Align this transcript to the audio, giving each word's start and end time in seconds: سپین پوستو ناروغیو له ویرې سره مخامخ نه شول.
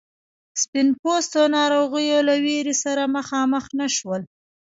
سپین 0.61 0.87
پوستو 1.01 1.41
ناروغیو 1.57 2.19
له 2.27 2.35
ویرې 2.45 2.75
سره 2.83 3.03
مخامخ 3.15 3.65
نه 3.79 3.87
شول. 3.95 4.21